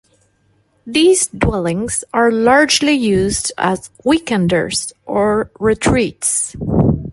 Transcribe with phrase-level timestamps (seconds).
[0.87, 6.55] These dwellings are largely used as "weekenders" or retreats.